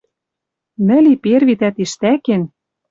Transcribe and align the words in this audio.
Нӹл 0.87 1.05
и 1.13 1.15
перви 1.23 1.55
тӓ 1.61 1.69
тиштӓкен 1.75 2.41